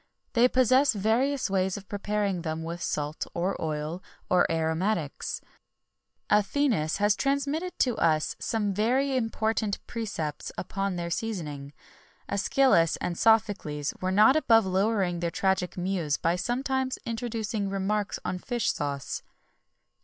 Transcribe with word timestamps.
They 0.33 0.47
possessed 0.47 0.95
various 0.95 1.47
ways 1.47 1.77
of 1.77 1.87
preparing 1.87 2.41
them 2.41 2.63
with 2.63 2.81
salt 2.81 3.27
or 3.35 3.55
oil, 3.61 4.01
and 4.31 4.43
aromatics.[XXI 4.49 6.71
11] 6.71 6.71
Athenæus 6.71 6.97
has 6.97 7.15
transmitted 7.15 7.77
to 7.77 7.95
us 7.97 8.35
some 8.39 8.73
very 8.73 9.15
important 9.15 9.77
precepts 9.85 10.51
upon 10.57 10.95
their 10.95 11.11
seasoning. 11.11 11.71
Æschylus 12.27 12.97
and 12.99 13.15
Sophocles 13.15 13.93
were 14.01 14.09
not 14.11 14.35
above 14.35 14.65
lowering 14.65 15.19
their 15.19 15.29
tragic 15.29 15.77
muse 15.77 16.17
by 16.17 16.35
sometimes 16.35 16.97
introducing 17.05 17.69
remarks 17.69 18.17
on 18.25 18.39
fish 18.39 18.71
sauce. 18.71 19.21